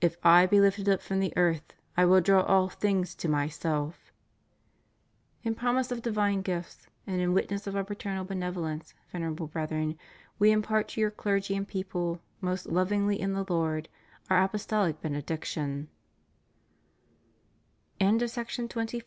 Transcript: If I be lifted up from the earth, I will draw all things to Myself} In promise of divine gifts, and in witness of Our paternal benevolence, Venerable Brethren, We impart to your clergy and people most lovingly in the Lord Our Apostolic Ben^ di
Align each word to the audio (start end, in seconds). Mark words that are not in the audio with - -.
If 0.00 0.16
I 0.26 0.46
be 0.46 0.58
lifted 0.60 0.88
up 0.88 1.00
from 1.00 1.20
the 1.20 1.32
earth, 1.36 1.72
I 1.96 2.04
will 2.04 2.20
draw 2.20 2.42
all 2.42 2.68
things 2.68 3.14
to 3.14 3.28
Myself} 3.28 4.10
In 5.44 5.54
promise 5.54 5.92
of 5.92 6.02
divine 6.02 6.42
gifts, 6.42 6.88
and 7.06 7.20
in 7.20 7.32
witness 7.32 7.68
of 7.68 7.76
Our 7.76 7.84
paternal 7.84 8.24
benevolence, 8.24 8.92
Venerable 9.12 9.46
Brethren, 9.46 9.96
We 10.40 10.50
impart 10.50 10.88
to 10.88 11.00
your 11.00 11.12
clergy 11.12 11.54
and 11.54 11.68
people 11.68 12.20
most 12.40 12.66
lovingly 12.66 13.20
in 13.20 13.34
the 13.34 13.44
Lord 13.48 13.88
Our 14.28 14.42
Apostolic 14.42 15.00
Ben^ 15.00 15.14
di 18.16 19.00